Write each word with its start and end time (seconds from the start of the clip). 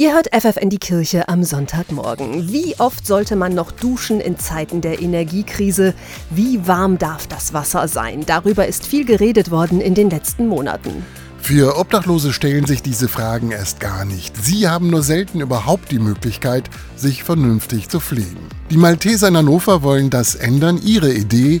Ihr 0.00 0.14
hört 0.14 0.28
FFN 0.32 0.70
die 0.70 0.78
Kirche 0.78 1.28
am 1.28 1.42
Sonntagmorgen. 1.42 2.52
Wie 2.52 2.78
oft 2.78 3.04
sollte 3.04 3.34
man 3.34 3.52
noch 3.52 3.72
duschen 3.72 4.20
in 4.20 4.38
Zeiten 4.38 4.80
der 4.80 5.02
Energiekrise? 5.02 5.92
Wie 6.30 6.68
warm 6.68 6.98
darf 6.98 7.26
das 7.26 7.52
Wasser 7.52 7.88
sein? 7.88 8.22
Darüber 8.24 8.68
ist 8.68 8.86
viel 8.86 9.04
geredet 9.04 9.50
worden 9.50 9.80
in 9.80 9.94
den 9.94 10.08
letzten 10.08 10.46
Monaten. 10.46 11.04
Für 11.40 11.76
Obdachlose 11.76 12.32
stellen 12.32 12.64
sich 12.64 12.80
diese 12.80 13.08
Fragen 13.08 13.50
erst 13.50 13.80
gar 13.80 14.04
nicht. 14.04 14.36
Sie 14.36 14.68
haben 14.68 14.88
nur 14.88 15.02
selten 15.02 15.40
überhaupt 15.40 15.90
die 15.90 15.98
Möglichkeit, 15.98 16.70
sich 16.94 17.24
vernünftig 17.24 17.88
zu 17.88 17.98
pflegen. 17.98 18.46
Die 18.70 18.76
Malteser 18.76 19.26
in 19.26 19.36
Hannover 19.36 19.82
wollen 19.82 20.10
das 20.10 20.36
ändern. 20.36 20.78
Ihre 20.80 21.12
Idee, 21.12 21.60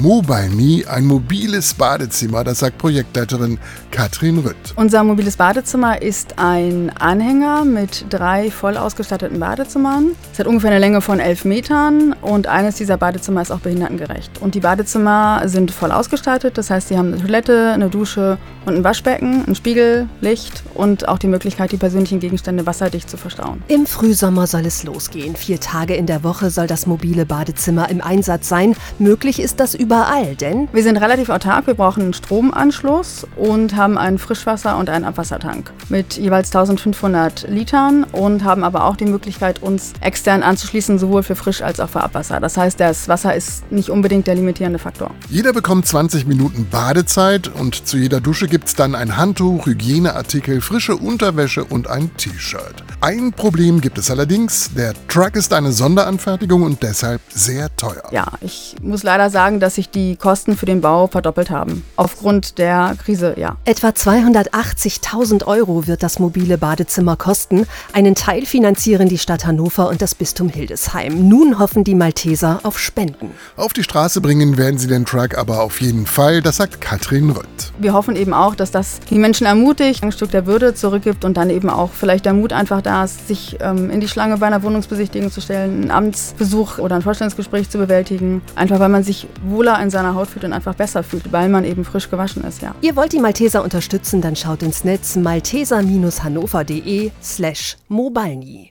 Mobile 0.00 0.50
Me, 0.50 0.84
ein 0.88 1.06
mobiles 1.06 1.74
Badezimmer, 1.74 2.44
das 2.44 2.60
sagt 2.60 2.78
Projektleiterin 2.78 3.58
Katrin 3.90 4.38
Rütt. 4.38 4.56
Unser 4.76 5.02
mobiles 5.02 5.36
Badezimmer 5.36 6.00
ist 6.00 6.38
ein 6.38 6.92
Anhänger 7.00 7.64
mit 7.64 8.06
drei 8.08 8.52
voll 8.52 8.76
ausgestatteten 8.76 9.40
Badezimmern. 9.40 10.12
Es 10.32 10.38
hat 10.38 10.46
ungefähr 10.46 10.70
eine 10.70 10.78
Länge 10.78 11.00
von 11.00 11.18
elf 11.18 11.44
Metern 11.44 12.14
und 12.22 12.46
eines 12.46 12.76
dieser 12.76 12.96
Badezimmer 12.96 13.42
ist 13.42 13.50
auch 13.50 13.58
behindertengerecht. 13.58 14.40
Und 14.40 14.54
die 14.54 14.60
Badezimmer 14.60 15.42
sind 15.46 15.72
voll 15.72 15.90
ausgestattet, 15.90 16.58
das 16.58 16.70
heißt, 16.70 16.88
sie 16.88 16.96
haben 16.96 17.12
eine 17.12 17.20
Toilette, 17.20 17.72
eine 17.72 17.90
Dusche 17.90 18.38
und 18.66 18.76
ein 18.76 18.84
Waschbecken, 18.84 19.44
ein 19.48 19.54
Spiegel, 19.56 20.08
Licht 20.20 20.62
und 20.74 21.08
auch 21.08 21.18
die 21.18 21.26
Möglichkeit, 21.26 21.72
die 21.72 21.76
persönlichen 21.76 22.20
Gegenstände 22.20 22.66
wasserdicht 22.66 23.10
zu 23.10 23.16
verstauen. 23.16 23.64
Im 23.66 23.84
Frühsommer 23.86 24.46
soll 24.46 24.64
es 24.66 24.84
losgehen. 24.84 25.34
Vier 25.34 25.58
Tage 25.58 25.94
in 25.94 26.06
der 26.06 26.22
Woche 26.22 26.50
soll 26.50 26.68
das 26.68 26.86
mobile 26.86 27.26
Badezimmer 27.26 27.88
im 27.88 28.00
Einsatz 28.00 28.48
sein. 28.48 28.76
Möglich 29.00 29.40
ist 29.40 29.58
das 29.58 29.74
überall, 29.88 30.36
denn 30.36 30.68
wir 30.70 30.82
sind 30.82 30.98
relativ 30.98 31.30
autark. 31.30 31.66
Wir 31.66 31.72
brauchen 31.72 32.02
einen 32.02 32.12
Stromanschluss 32.12 33.26
und 33.36 33.74
haben 33.74 33.96
einen 33.96 34.18
Frischwasser- 34.18 34.76
und 34.76 34.90
einen 34.90 35.06
Abwassertank 35.06 35.72
mit 35.88 36.18
jeweils 36.18 36.54
1500 36.54 37.48
Litern 37.48 38.04
und 38.04 38.44
haben 38.44 38.64
aber 38.64 38.84
auch 38.84 38.96
die 38.96 39.06
Möglichkeit, 39.06 39.62
uns 39.62 39.94
extern 40.02 40.42
anzuschließen, 40.42 40.98
sowohl 40.98 41.22
für 41.22 41.36
Frisch- 41.36 41.62
als 41.62 41.80
auch 41.80 41.88
für 41.88 42.02
Abwasser. 42.02 42.38
Das 42.38 42.58
heißt, 42.58 42.78
das 42.78 43.08
Wasser 43.08 43.34
ist 43.34 43.72
nicht 43.72 43.88
unbedingt 43.88 44.26
der 44.26 44.34
limitierende 44.34 44.78
Faktor. 44.78 45.10
Jeder 45.30 45.54
bekommt 45.54 45.86
20 45.86 46.26
Minuten 46.26 46.66
Badezeit 46.70 47.48
und 47.48 47.86
zu 47.88 47.96
jeder 47.96 48.20
Dusche 48.20 48.46
gibt 48.46 48.68
es 48.68 48.74
dann 48.74 48.94
ein 48.94 49.16
Handtuch, 49.16 49.64
Hygieneartikel, 49.64 50.60
frische 50.60 50.96
Unterwäsche 50.96 51.64
und 51.64 51.88
ein 51.88 52.14
T-Shirt. 52.18 52.84
Ein 53.00 53.32
Problem 53.32 53.80
gibt 53.80 53.96
es 53.96 54.10
allerdings. 54.10 54.70
Der 54.76 54.92
Truck 55.08 55.34
ist 55.34 55.54
eine 55.54 55.72
Sonderanfertigung 55.72 56.62
und 56.62 56.82
deshalb 56.82 57.22
sehr 57.30 57.74
teuer. 57.76 58.02
Ja, 58.10 58.26
ich 58.42 58.76
muss 58.82 59.02
leider 59.02 59.30
sagen, 59.30 59.60
dass 59.60 59.67
dass 59.68 59.74
sich 59.74 59.90
die 59.90 60.16
Kosten 60.16 60.56
für 60.56 60.64
den 60.64 60.80
Bau 60.80 61.08
verdoppelt 61.08 61.50
haben. 61.50 61.84
Aufgrund 61.96 62.56
der 62.56 62.96
Krise, 63.04 63.34
ja. 63.36 63.58
Etwa 63.66 63.88
280.000 63.88 65.46
Euro 65.46 65.86
wird 65.86 66.02
das 66.02 66.18
mobile 66.18 66.56
Badezimmer 66.56 67.16
kosten. 67.16 67.66
Einen 67.92 68.14
Teil 68.14 68.46
finanzieren 68.46 69.10
die 69.10 69.18
Stadt 69.18 69.44
Hannover 69.44 69.90
und 69.90 70.00
das 70.00 70.14
Bistum 70.14 70.48
Hildesheim. 70.48 71.28
Nun 71.28 71.58
hoffen 71.58 71.84
die 71.84 71.94
Malteser 71.94 72.60
auf 72.62 72.78
Spenden. 72.78 73.32
Auf 73.56 73.74
die 73.74 73.82
Straße 73.82 74.22
bringen 74.22 74.56
werden 74.56 74.78
sie 74.78 74.86
den 74.86 75.04
Truck 75.04 75.36
aber 75.36 75.60
auf 75.60 75.82
jeden 75.82 76.06
Fall, 76.06 76.40
das 76.40 76.56
sagt 76.56 76.80
Katrin 76.80 77.28
Rött. 77.28 77.44
Wir 77.78 77.92
hoffen 77.92 78.16
eben 78.16 78.32
auch, 78.32 78.54
dass 78.54 78.70
das 78.70 79.00
die 79.10 79.18
Menschen 79.18 79.46
ermutigt, 79.46 80.02
ein 80.02 80.12
Stück 80.12 80.30
der 80.30 80.46
Würde 80.46 80.72
zurückgibt 80.72 81.26
und 81.26 81.36
dann 81.36 81.50
eben 81.50 81.68
auch 81.68 81.90
vielleicht 81.92 82.24
der 82.24 82.32
Mut 82.32 82.54
einfach 82.54 82.80
da 82.80 83.04
ist, 83.04 83.28
sich 83.28 83.58
ähm, 83.60 83.90
in 83.90 84.00
die 84.00 84.08
Schlange 84.08 84.38
bei 84.38 84.46
einer 84.46 84.62
Wohnungsbesichtigung 84.62 85.30
zu 85.30 85.42
stellen, 85.42 85.82
einen 85.82 85.90
Amtsbesuch 85.90 86.78
oder 86.78 86.96
ein 86.96 87.02
Vorstellungsgespräch 87.02 87.68
zu 87.68 87.76
bewältigen. 87.76 88.40
Einfach 88.54 88.80
weil 88.80 88.88
man 88.88 89.04
sich 89.04 89.26
wohl 89.44 89.57
wohler 89.58 89.82
in 89.82 89.90
seiner 89.90 90.14
Haut 90.14 90.28
fühlt 90.28 90.44
und 90.44 90.52
einfach 90.52 90.74
besser 90.74 91.02
fühlt, 91.02 91.32
weil 91.32 91.48
man 91.48 91.64
eben 91.64 91.84
frisch 91.84 92.08
gewaschen 92.08 92.44
ist, 92.44 92.62
ja. 92.62 92.74
Ihr 92.80 92.94
wollt 92.94 93.12
die 93.12 93.18
Malteser 93.18 93.64
unterstützen, 93.64 94.20
dann 94.20 94.36
schaut 94.36 94.62
ins 94.62 94.84
Netz 94.84 95.16
malteser-hannover.de 95.16 97.10
slash 97.20 97.76
mobilny. 97.88 98.70